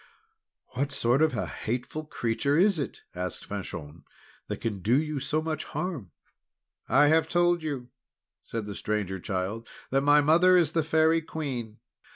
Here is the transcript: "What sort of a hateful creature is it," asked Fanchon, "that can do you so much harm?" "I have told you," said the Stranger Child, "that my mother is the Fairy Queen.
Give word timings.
"What 0.69 0.91
sort 0.91 1.21
of 1.21 1.35
a 1.37 1.45
hateful 1.45 2.05
creature 2.05 2.57
is 2.57 2.79
it," 2.79 3.03
asked 3.13 3.45
Fanchon, 3.45 4.03
"that 4.47 4.59
can 4.59 4.79
do 4.79 4.99
you 4.99 5.19
so 5.19 5.43
much 5.43 5.63
harm?" 5.63 6.09
"I 6.89 7.09
have 7.09 7.29
told 7.29 7.61
you," 7.61 7.91
said 8.41 8.65
the 8.65 8.73
Stranger 8.73 9.19
Child, 9.19 9.67
"that 9.91 10.01
my 10.01 10.19
mother 10.19 10.57
is 10.57 10.71
the 10.71 10.83
Fairy 10.83 11.21
Queen. 11.21 11.77